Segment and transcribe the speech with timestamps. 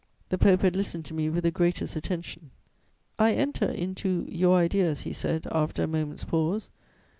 [0.29, 2.49] "The Pope had listened to me with the greatest attention.
[3.19, 6.71] "'I enter into your ideas,' he said, after a moment's pause.